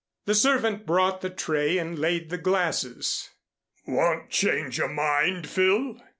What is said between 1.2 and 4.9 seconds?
the tray and laid the glasses. "Won't change your